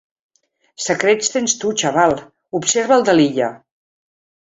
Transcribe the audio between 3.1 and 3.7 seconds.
de l’Illa.